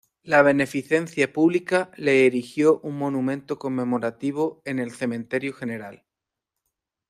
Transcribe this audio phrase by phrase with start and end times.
[0.23, 6.07] La beneficencia pública le erigió un monumento conmemorativo en el cementerio general.